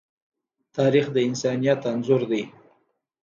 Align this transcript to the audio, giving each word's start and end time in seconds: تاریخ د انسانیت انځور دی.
تاریخ 0.75 1.05
د 1.11 1.17
انسانیت 1.27 1.79
انځور 1.91 2.21
دی. 2.31 2.43